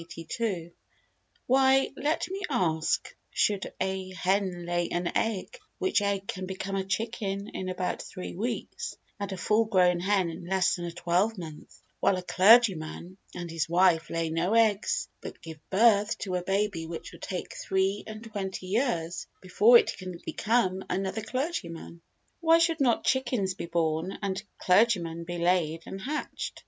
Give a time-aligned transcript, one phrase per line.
[1.45, 6.83] ]WHY, let me ask, should a hen lay an egg which egg can become a
[6.83, 11.83] chicken in about three weeks and a full grown hen in less than a twelvemonth,
[11.99, 16.87] while a clergyman and his wife lay no eggs but give birth to a baby
[16.87, 22.01] which will take three and twenty years before it can become another clergyman?
[22.39, 26.59] Why should not chickens be born and clergymen be laid and hatched?